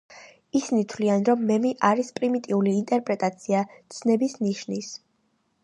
ისინი 0.59 0.85
თვლიან, 0.93 1.25
რომ 1.31 1.43
მემი 1.49 1.73
არის 1.89 2.09
პრიმიტიული 2.17 2.73
ინტერპრეტაცია 2.79 3.63
ცნების 3.99 4.37
ნიშნის. 4.47 4.91